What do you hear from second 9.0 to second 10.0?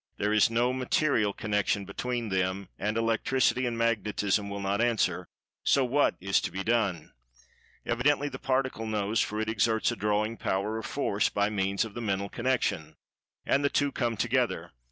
for it exerts a